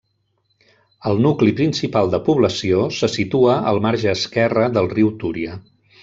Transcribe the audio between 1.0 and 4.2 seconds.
El nucli principal de població se situa al marge